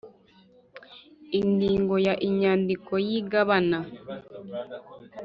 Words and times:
Ingingo 1.39 1.95
ya 2.05 2.13
inyandiko 2.27 2.93
y 3.07 3.09
igabana 3.19 3.79